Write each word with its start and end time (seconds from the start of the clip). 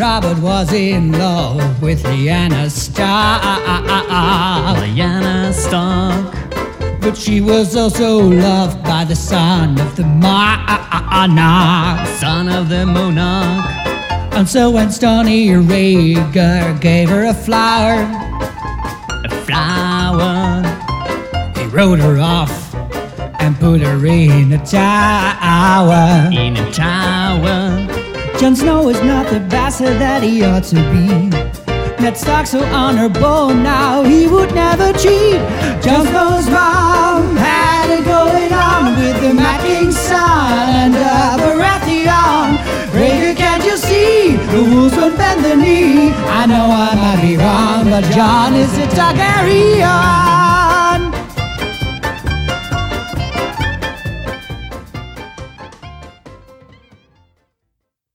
Robert 0.00 0.38
was 0.38 0.72
in 0.72 1.12
love 1.12 1.82
with 1.82 2.02
Lyanna 2.04 2.70
Stark. 2.70 3.42
Lyanna 4.78 5.52
Stark. 5.52 6.34
But 7.02 7.14
she 7.14 7.42
was 7.42 7.76
also 7.76 8.18
loved 8.18 8.82
by 8.82 9.04
the 9.04 9.14
son 9.14 9.78
of 9.78 9.96
the 9.96 10.04
monarch. 10.04 10.68
Son 12.18 12.48
of 12.48 12.70
the 12.70 12.86
monarch. 12.86 13.66
And 14.32 14.48
so 14.48 14.70
when 14.70 14.90
Stony 14.90 15.48
Rhaegar 15.48 16.80
gave 16.80 17.10
her 17.10 17.26
a 17.26 17.34
flower, 17.34 18.00
A 19.26 19.30
flower. 19.44 20.62
he 21.58 21.66
wrote 21.66 21.98
her 21.98 22.18
off 22.18 22.74
and 23.38 23.54
put 23.60 23.82
her 23.82 24.06
in 24.06 24.50
a 24.54 24.64
tower. 24.64 26.30
In 26.32 26.56
a 26.56 26.72
tower. 26.72 27.49
Jon 28.40 28.56
Snow 28.56 28.88
is 28.88 28.98
not 29.02 29.28
the 29.28 29.38
bastard 29.38 30.00
that 30.00 30.22
he 30.22 30.42
ought 30.42 30.64
to 30.64 30.76
be. 30.76 31.28
Ned 32.02 32.16
Stark's 32.16 32.52
so 32.52 32.64
honorable 32.72 33.52
now, 33.52 34.02
he 34.02 34.26
would 34.26 34.54
never 34.54 34.94
cheat. 34.94 35.36
Jon 35.84 36.06
Snow's 36.06 36.48
mom 36.48 37.36
had 37.36 37.90
it 37.90 38.02
going 38.02 38.50
on 38.50 38.96
with 38.96 39.20
the 39.20 39.34
Mad 39.34 39.60
King's 39.60 39.98
son 39.98 40.70
and 40.72 40.96
uh, 40.96 41.36
Baratheon. 41.36 42.56
Rhaegar, 42.96 43.36
can't 43.36 43.62
you 43.62 43.76
see? 43.76 44.36
The 44.56 44.64
wolves 44.74 44.96
won't 44.96 45.18
bend 45.18 45.44
the 45.44 45.56
knee. 45.56 46.08
I 46.08 46.46
know 46.46 46.64
I 46.64 46.94
might 46.96 47.20
be 47.20 47.36
wrong, 47.36 47.90
but 47.90 48.10
Jon 48.10 48.54
is 48.54 48.72
a 48.78 48.86
Targaryen. 48.96 50.29